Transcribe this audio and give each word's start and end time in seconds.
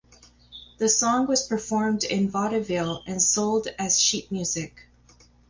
The 0.79 0.89
song 0.89 1.27
was 1.27 1.45
performed 1.45 2.03
in 2.03 2.27
vaudeville 2.27 3.03
and 3.05 3.21
sold 3.21 3.67
as 3.77 4.01
sheet 4.01 4.31
music. 4.31 4.87